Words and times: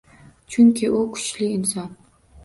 Chunki 0.53 0.87
u— 0.99 1.01
kuchli 1.17 1.49
inson. 1.57 1.91